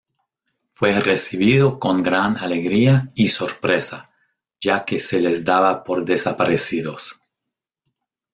[0.73, 4.05] Fue recibido con gran alegría y sorpresa,
[4.59, 7.21] ya que se les daba por desaparecidos.